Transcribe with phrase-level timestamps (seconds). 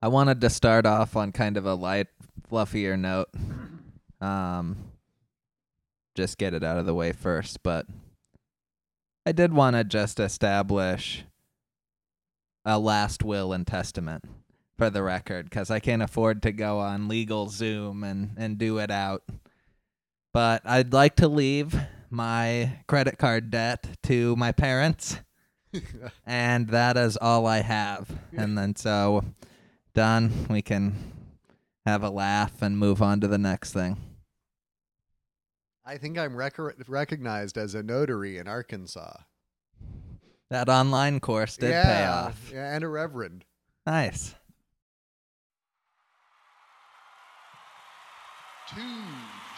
[0.00, 2.06] I wanted to start off on kind of a light,
[2.50, 3.28] fluffier note.
[4.20, 4.76] Um,
[6.14, 7.86] just get it out of the way first, but
[9.26, 11.24] I did want to just establish
[12.64, 14.24] a last will and testament
[14.76, 18.90] for the record because I can't afford to go on LegalZoom and, and do it
[18.90, 19.24] out.
[20.32, 21.74] But I'd like to leave
[22.08, 25.18] my credit card debt to my parents,
[26.26, 28.08] and that is all I have.
[28.36, 29.24] And then so
[29.94, 30.94] done, we can
[31.86, 33.96] have a laugh and move on to the next thing.
[35.84, 39.16] I think I'm rec- recognized as a notary in Arkansas.
[40.50, 42.50] That online course did yeah, pay off.
[42.52, 43.44] Yeah, and a reverend.
[43.86, 44.34] Nice.
[48.74, 48.82] Two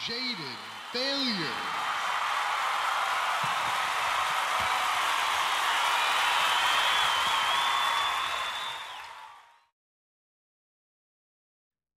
[0.05, 0.57] jaded
[0.93, 1.90] failures.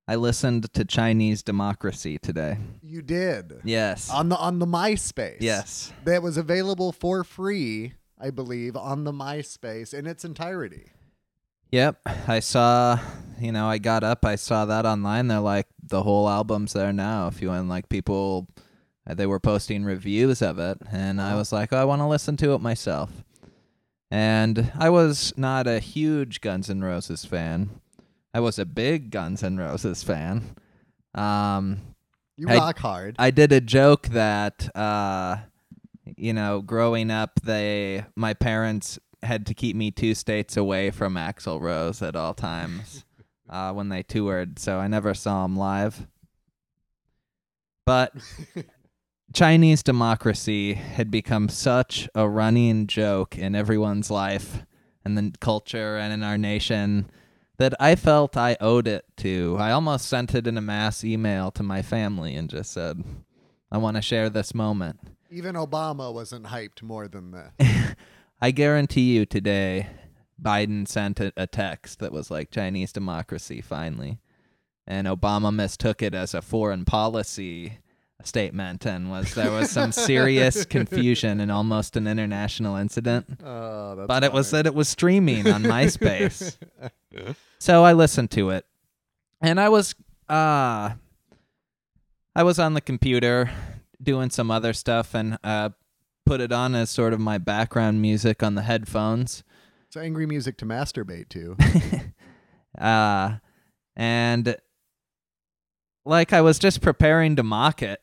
[0.06, 2.58] I listened to Chinese Democracy today.
[2.82, 3.60] You did.
[3.64, 4.10] Yes.
[4.10, 5.38] On the on the MySpace.
[5.40, 5.92] yes.
[6.04, 10.88] That was available for free, I believe, on the MySpace in its entirety.
[11.72, 12.00] Yep.
[12.28, 12.98] I saw,
[13.40, 15.28] you know, I got up, I saw that online.
[15.28, 17.26] They're like, the whole album's there now.
[17.28, 18.46] If you want, like, people,
[19.08, 20.78] uh, they were posting reviews of it.
[20.92, 21.38] And I Oh.
[21.38, 23.24] was like, oh, I want to listen to it myself.
[24.10, 27.70] And I was not a huge Guns N' Roses fan.
[28.34, 30.56] I was a big Guns N' Roses fan.
[31.14, 31.80] Um,
[32.36, 33.14] You I- rock hard.
[33.18, 35.36] I did a joke that uh
[36.16, 41.14] you know, growing up they my parents had to keep me two states away from
[41.14, 43.04] Axl Rose at all times
[43.48, 46.06] uh when they toured, so I never saw him live.
[47.86, 48.12] But
[49.32, 54.64] Chinese democracy had become such a running joke in everyone's life
[55.04, 57.10] and the culture and in our nation
[57.56, 59.56] that I felt I owed it to.
[59.58, 63.02] I almost sent it in a mass email to my family and just said,
[63.70, 65.00] I want to share this moment.
[65.30, 67.96] Even Obama wasn't hyped more than that.
[68.40, 69.88] I guarantee you today,
[70.40, 74.18] Biden sent a, a text that was like Chinese democracy finally.
[74.86, 77.78] And Obama mistook it as a foreign policy
[78.22, 83.26] statement and was there was some serious confusion and almost an international incident.
[83.44, 86.56] Oh, that's but it was that it was streaming on MySpace.
[87.58, 88.66] so I listened to it.
[89.40, 89.94] And I was
[90.28, 90.90] uh
[92.36, 93.50] I was on the computer
[94.02, 95.70] doing some other stuff and uh
[96.24, 99.44] put it on as sort of my background music on the headphones.
[99.86, 101.56] It's angry music to masturbate to.
[102.82, 103.36] uh
[103.96, 104.56] and
[106.04, 108.00] like I was just preparing to mock it.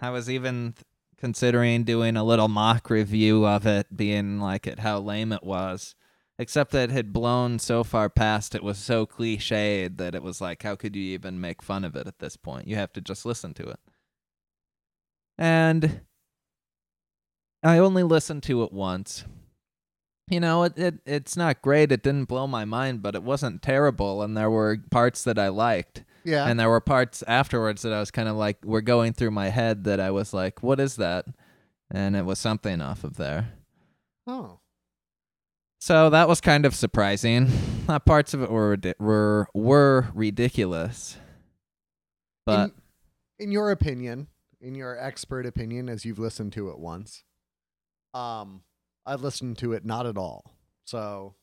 [0.00, 0.74] I was even
[1.18, 5.94] considering doing a little mock review of it, being like at how lame it was.
[6.38, 10.40] Except that it had blown so far past it was so cliched that it was
[10.40, 12.66] like, how could you even make fun of it at this point?
[12.66, 13.78] You have to just listen to it.
[15.36, 16.00] And
[17.62, 19.26] I only listened to it once.
[20.30, 21.92] You know, it, it it's not great.
[21.92, 25.48] It didn't blow my mind, but it wasn't terrible, and there were parts that I
[25.48, 26.04] liked.
[26.24, 26.46] Yeah.
[26.46, 29.48] And there were parts afterwards that I was kind of like, were going through my
[29.48, 31.26] head that I was like, what is that?
[31.90, 33.52] And it was something off of there.
[34.26, 34.58] oh.
[35.82, 37.50] So that was kind of surprising.
[37.88, 41.16] Uh, parts of it were were were ridiculous,
[42.46, 42.70] but
[43.38, 44.28] in, in your opinion,
[44.60, 47.24] in your expert opinion, as you've listened to it once,
[48.14, 48.62] um,
[49.04, 50.54] I've listened to it not at all.
[50.84, 51.34] So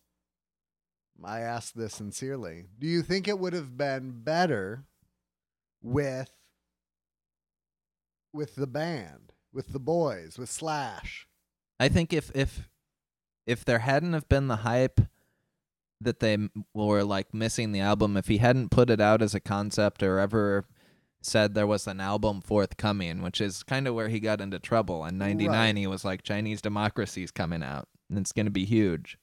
[1.23, 2.66] I ask this sincerely.
[2.79, 4.85] Do you think it would have been better
[5.81, 6.31] with
[8.33, 11.27] with the band, with the boys, with Slash?
[11.79, 12.69] I think if if
[13.45, 15.00] if there hadn't have been the hype
[16.01, 16.38] that they
[16.73, 20.19] were like missing the album, if he hadn't put it out as a concept or
[20.19, 20.66] ever
[21.22, 25.03] said there was an album forthcoming, which is kind of where he got into trouble.
[25.06, 25.75] In '99, Right.
[25.77, 29.17] he was like, "Chinese Democracy's coming out, and it's going to be huge."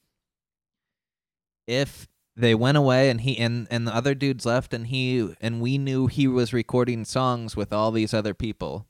[1.67, 5.61] If they went away and he and and the other dudes left and he and
[5.61, 8.85] we knew he was recording songs with all these other people.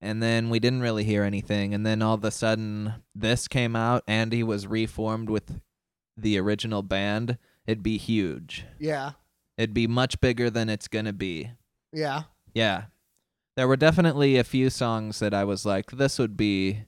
[0.00, 1.72] And then we didn't really hear anything.
[1.72, 4.02] And then all of a sudden this came out.
[4.08, 5.60] And he was reformed with
[6.16, 7.38] the original band.
[7.66, 8.64] It'd be huge.
[8.78, 9.12] Yeah,
[9.56, 11.50] it'd be much bigger than it's gonna be.
[11.92, 12.22] Yeah.
[12.54, 12.84] yeah.
[13.56, 16.86] There were definitely a few songs that i was like this would be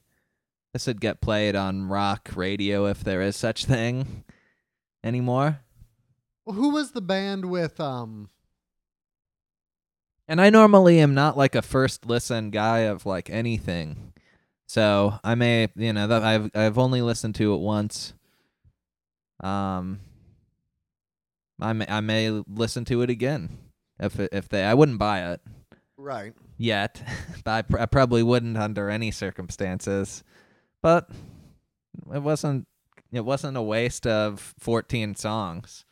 [0.73, 4.24] this would get played on rock radio if there is such thing
[5.05, 5.61] anymore
[6.45, 7.79] Well, who was the band with?
[7.79, 8.29] Um,
[10.27, 14.11] And I normally am not like a first listen guy of like anything.
[14.67, 18.13] So I may, you know, that I've I've only listened to it once.
[19.43, 19.99] Um
[21.61, 23.57] I may I may listen to it again
[23.99, 25.41] if if they I wouldn't buy it
[25.97, 26.33] Right.
[26.57, 27.01] yet,
[27.45, 30.23] but I, pr- I probably wouldn't under any circumstances.
[30.81, 31.09] But
[32.13, 32.67] it wasn't
[33.11, 35.85] it wasn't a waste of 14 songs.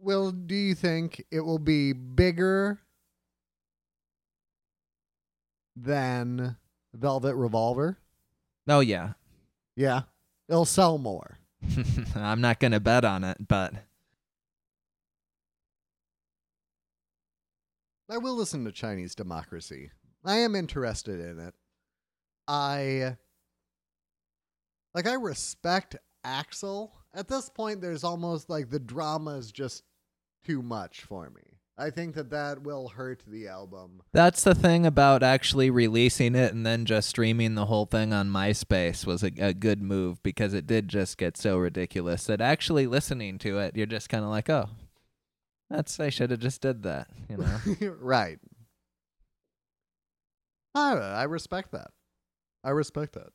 [0.00, 2.78] Will, do you think it will be bigger
[5.74, 6.56] than
[6.94, 7.98] Velvet Revolver?
[8.68, 9.14] Oh yeah.
[9.76, 10.02] Yeah.
[10.48, 11.38] It'll sell more.
[12.14, 13.74] I'm not going to bet on it, but
[18.10, 19.90] I will listen to Chinese Democracy.
[20.24, 21.54] I am interested in it.
[22.46, 23.16] I
[24.94, 25.96] like I respect
[26.28, 26.90] Axl.
[27.14, 29.84] At this point there's almost like the drama is just
[30.44, 31.42] too much for me.
[31.80, 34.02] I think that that will hurt the album.
[34.12, 38.28] That's the thing about actually releasing it and then just streaming the whole thing on
[38.28, 42.88] MySpace was a, a good move because it did just get so ridiculous that actually
[42.88, 44.68] listening to it, you're just kind of like, oh,
[45.70, 47.94] that's I should have just did that, you know.
[48.00, 48.40] right.
[50.74, 51.92] I I respect that.
[52.64, 53.30] I respect that.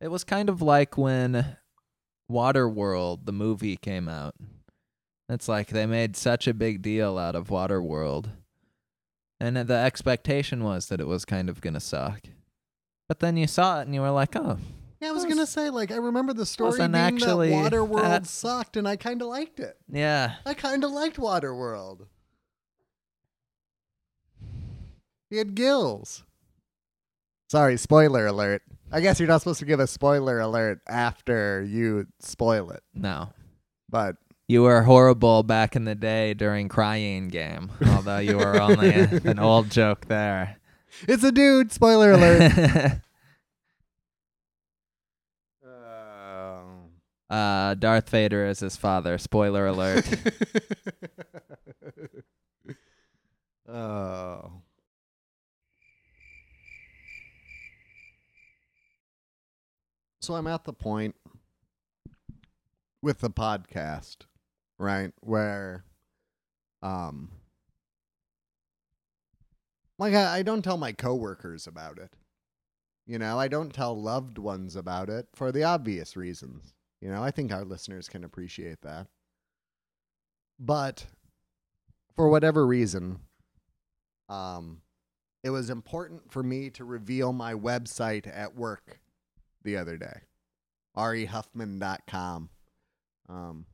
[0.00, 1.56] It was kind of like when
[2.30, 4.34] Waterworld, the movie, came out.
[5.28, 8.26] It's like they made such a big deal out of Waterworld,
[9.40, 12.20] and the expectation was that it was kind of gonna suck.
[13.08, 14.58] But then you saw it and you were like, oh,
[15.00, 18.02] Yeah, I was Was- gonna say like I remember the story being actually that Waterworld
[18.02, 19.76] that- sucked, and I kind of liked it.
[19.90, 20.34] yeah.
[20.44, 22.06] I kind of liked Waterworld.
[25.30, 26.22] He had gills.
[27.50, 28.62] Sorry, spoiler alert.
[28.92, 33.30] I guess you're not supposed to give a spoiler alert after you spoil it, No.
[33.88, 34.16] but
[34.48, 39.08] You were horrible back in the day during Crying Game, although you were only a,
[39.24, 40.56] an old joke there.
[41.08, 41.72] it's a dude.
[41.72, 42.52] Spoiler alert.
[45.66, 46.60] Uh,
[47.34, 49.18] uh, Darth Vader is his father.
[49.18, 50.08] Spoiler alert.
[53.68, 54.62] oh.
[60.26, 61.14] So I'm at the point
[63.00, 64.26] with the podcast,
[64.76, 65.84] right, where
[66.82, 67.30] um
[70.00, 72.10] like I, I don't tell my coworkers about it.
[73.06, 76.74] You know, I don't tell loved ones about it for the obvious reasons.
[77.00, 79.06] You know, I think our listeners can appreciate that.
[80.58, 81.06] But
[82.16, 83.20] for whatever reason,
[84.28, 84.80] um,
[85.44, 88.98] it was important for me to reveal my website at work
[89.66, 90.20] the other day.
[90.96, 92.48] rehuffman.com.
[93.28, 93.66] Um,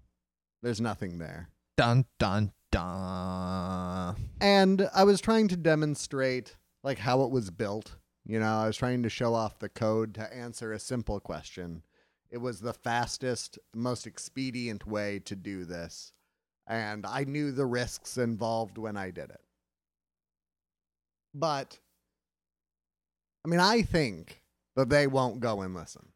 [0.63, 1.51] there's nothing there.
[1.77, 4.17] dun dun dun.
[4.41, 7.97] And I was trying to demonstrate like how it was built.
[8.25, 11.83] You know, I was trying to show off the code to answer a simple question.
[12.31, 16.13] It was the fastest, most expedient way to do this.
[16.67, 19.41] And I knew the risks involved when I did it.
[21.35, 21.79] But
[23.45, 24.42] I mean, I think
[24.77, 26.09] that they won't go and listen.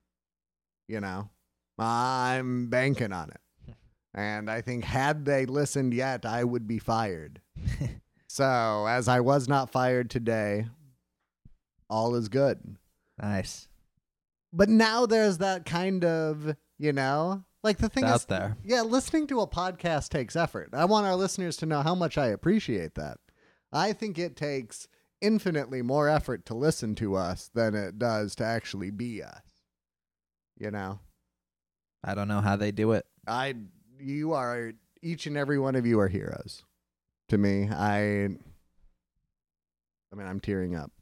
[0.89, 1.31] You know,
[1.79, 3.41] I'm banking on it.
[4.19, 7.43] And I think had they listened yet, I would be fired.
[8.29, 10.67] So, as I was not fired today,
[11.89, 12.77] all is good.
[13.19, 13.67] Nice.
[14.53, 18.57] But now there's that kind of, you know, like the thing It's is, out there.
[18.63, 20.71] yeah, listening to a podcast takes effort.
[20.75, 23.19] I want our listeners to know how much I appreciate that.
[23.73, 24.87] I think it takes
[25.21, 29.43] infinitely more effort to listen to us than it does to actually be us.
[30.59, 31.01] You know,
[32.03, 33.07] I don't know how they do it.
[33.27, 33.55] I,
[33.99, 36.65] you are, each and every one of you are heroes
[37.29, 37.69] to me.
[37.71, 38.29] I,
[40.13, 40.93] I mean, I'm tearing up.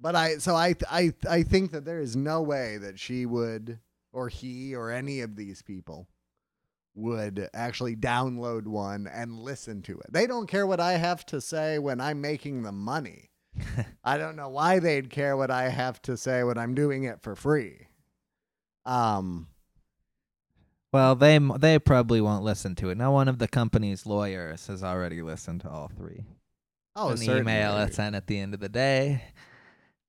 [0.00, 3.78] But I, so I, I, I think that there is no way that she would,
[4.12, 6.08] or he, or any of these people
[6.94, 10.12] would actually download one and listen to it.
[10.12, 13.30] They don't care what I have to say when I'm making the money.
[14.04, 17.20] I don't know why they'd care what I have to say when I'm doing it
[17.22, 17.86] for free.
[18.84, 19.48] Um,
[20.92, 22.98] Well, they they probably won't listen to it.
[22.98, 26.24] Now, one of the company's lawyers has already listened to all three.
[26.96, 29.22] oh, An email sent at the end of the day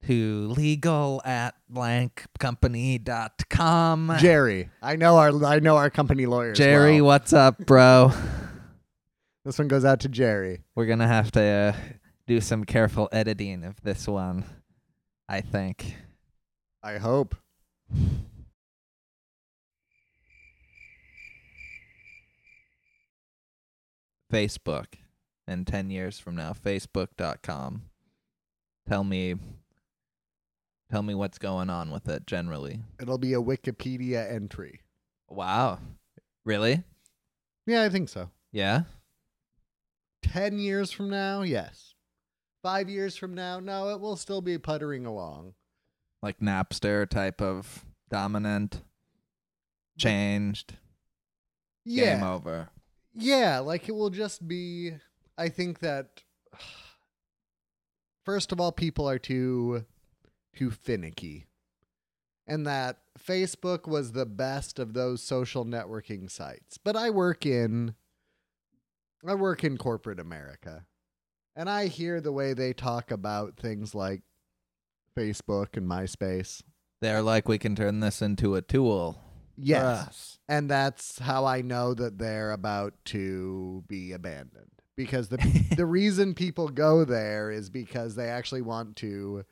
[0.08, 4.16] to legal at blankcompany.com.
[4.20, 4.70] Jerry.
[4.82, 6.58] I know our I know our company lawyers.
[6.58, 7.08] Jerry, well.
[7.08, 8.14] what's up, bro?
[9.46, 10.62] This one goes out to Jerry.
[10.74, 11.76] We're gonna have to uh,
[12.28, 14.46] do some careful editing of this one.
[15.28, 15.98] I think.
[16.82, 17.36] I hope.
[24.32, 24.94] Facebook
[25.46, 27.82] and 10 years from now facebook.com
[28.88, 29.36] tell me
[30.94, 34.82] tell me what's going on with it generally It'll be a Wikipedia entry.
[35.28, 35.80] Wow.
[36.46, 36.84] Really?
[37.66, 38.30] Yeah, I think so.
[38.52, 38.84] Yeah.
[40.22, 41.96] 10 years from now, yes.
[42.62, 45.56] Five years from now, no, it will still be puttering along.
[46.22, 48.84] Like Napster type of dominant.
[49.98, 50.76] Changed.
[51.86, 52.18] Yeah.
[52.18, 52.70] Game over.
[53.16, 54.92] Yeah, like it will just be.
[55.40, 56.22] I think that.
[58.26, 59.86] First of all, people are too,
[60.56, 61.48] too finicky.
[62.46, 66.78] And that Facebook was the best of those social networking sites.
[66.78, 67.96] But I work in.
[69.26, 70.86] I work in corporate America.
[71.56, 74.22] And I hear the way they talk about things like
[75.16, 76.62] Facebook and MySpace.
[77.00, 79.20] They're like, we can turn this into a tool.
[79.56, 80.08] Yes.
[80.08, 85.38] us." and that's how I know that they're about to be abandoned because the
[85.78, 89.44] the reason people go there is because they actually want to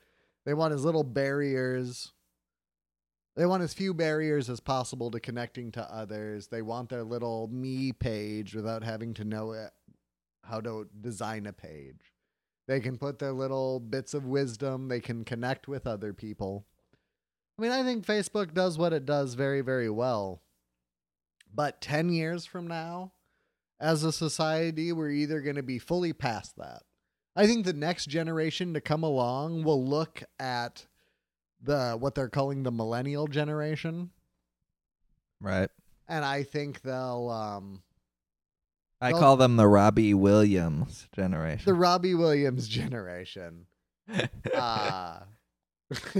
[0.44, 2.12] they want as little barriers.
[3.36, 6.48] They want as few barriers as possible to connecting to others.
[6.48, 9.70] They want their little me page without having to know it,
[10.44, 12.12] how to design a page.
[12.68, 14.88] They can put their little bits of wisdom.
[14.88, 16.66] They can connect with other people.
[17.58, 20.42] I mean i think facebook does what it does very very well.
[21.54, 23.12] But 10 years from now,
[23.78, 26.82] as a society, we're either going to be fully past that.
[27.34, 30.86] I think the next generation to come along will look at
[31.62, 34.10] the what they're calling the millennial generation,
[35.40, 35.70] Right.
[36.08, 37.82] and I think they'll um
[39.00, 41.64] I call them the Robbie Williams generation.
[41.64, 43.66] the Robbie Williams generation.
[44.52, 45.20] Uh,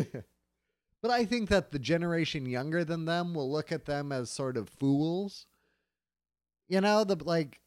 [1.02, 4.56] but I think that the generation younger than them will look at them as sort
[4.56, 5.46] of fools.
[6.68, 7.60] You know, the like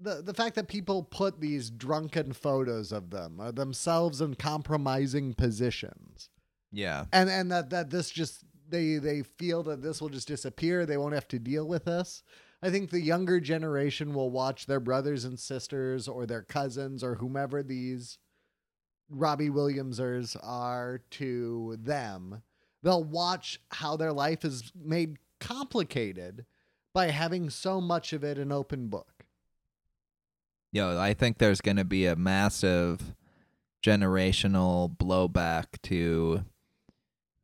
[0.00, 5.34] the the fact that people put these drunken photos of them or themselves in compromising
[5.34, 6.30] positions.
[6.72, 7.04] yeah.
[7.12, 10.96] And and that that this just they they feel that this will just disappear, they
[10.96, 12.22] won't have to deal with this.
[12.62, 17.14] I think the younger generation will watch their brothers and sisters or their cousins or
[17.14, 18.18] whomever these
[19.08, 22.42] Robbie Williamsers are to them.
[22.82, 26.44] They'll watch how their life is made complicated
[26.92, 29.09] by having so much of it an open book.
[30.72, 33.14] Yo, I think there's going to be a massive
[33.84, 36.44] generational blowback to,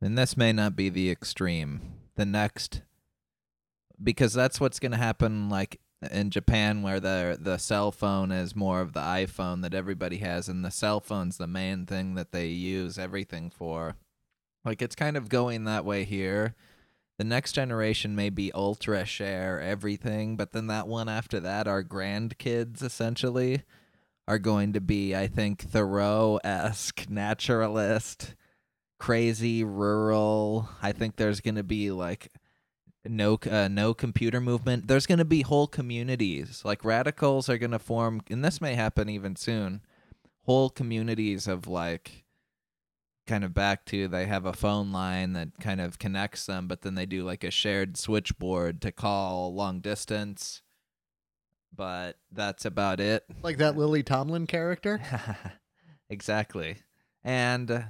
[0.01, 1.81] and this may not be the extreme,
[2.15, 2.83] the next,
[4.01, 5.81] because that's what's going to happen like
[6.11, 10.47] in Japan where the the cell phone is more of the iPhone that everybody has
[10.47, 13.95] and the cell phone's the main thing that they use everything for.
[14.63, 16.55] Like it's kind of going that way here.
[17.17, 21.83] The next generation may be ultra share everything, but then that one after that, our
[21.83, 23.63] grandkids essentially
[24.27, 28.35] are going to be, I think, Thoreau esque naturalist,
[28.99, 30.69] crazy rural.
[30.81, 32.31] I think there's going to be like
[33.03, 34.87] no uh, no computer movement.
[34.87, 36.61] There's going to be whole communities.
[36.63, 39.81] Like radicals are going to form, and this may happen even soon.
[40.43, 42.25] Whole communities of like
[43.27, 46.81] kind of back to they have a phone line that kind of connects them, but
[46.81, 50.61] then they do like a shared switchboard to call long distance.
[51.75, 53.25] But that's about it.
[53.43, 54.99] Like that Lily Tomlin character.
[56.09, 56.77] exactly.
[57.23, 57.81] And uh,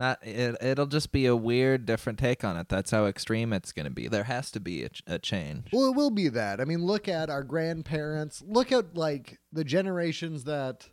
[0.00, 2.68] that it it'll just be a weird different take on it.
[2.68, 4.08] That's how extreme it's going to be.
[4.08, 5.68] There has to be a, a change.
[5.72, 6.60] Well, it will be that.
[6.60, 8.42] I mean, look at our grandparents.
[8.44, 10.88] Look at like the generations that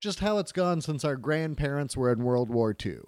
[0.00, 2.98] just how it's gone since our grandparents were in World War II.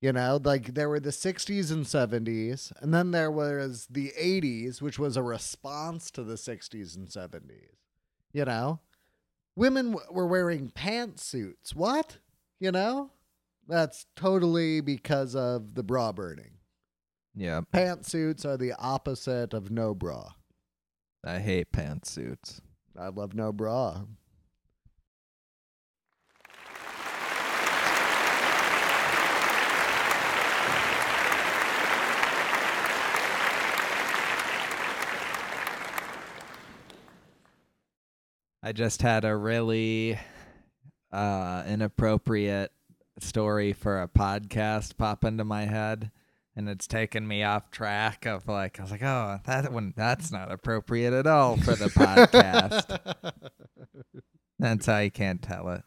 [0.00, 4.82] You know, like there were the 60s and 70s, and then there was the 80s,
[4.82, 7.76] which was a response to the 60s and 70s.
[8.32, 8.80] You know,
[9.56, 11.74] women w- were wearing pantsuits.
[11.74, 12.18] What?
[12.60, 13.12] You know,
[13.66, 16.58] that's totally because of the bra burning.
[17.34, 20.32] Yeah, Pantsuits are the opposite of no bra.
[21.24, 22.60] I hate pantsuits.
[22.98, 24.02] I love no bra.
[38.66, 40.18] I just had a really
[41.12, 42.72] uh, inappropriate
[43.18, 46.10] story for a podcast pop into my head,
[46.56, 50.32] and it's taken me off track of like I was like, oh, that one that's
[50.32, 53.34] not appropriate at all for the podcast.
[54.58, 55.82] That's how you can't tell it.